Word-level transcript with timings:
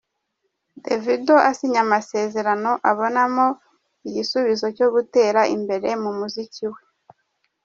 Davido 0.85 1.35
asinya 1.49 1.79
amasezerano 1.85 2.71
abonamo 2.89 3.47
igisubizo 4.07 4.65
cyo 4.77 4.87
gutera 4.95 5.41
imbere 5.55 5.89
mu 6.03 6.11
muziki 6.19 6.65
we. 6.73 6.81